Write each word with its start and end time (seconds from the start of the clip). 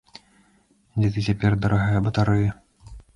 Дзе 0.99 1.09
ты 1.17 1.23
цяпер, 1.31 1.51
дарагая 1.65 1.99
батарэя? 2.09 2.51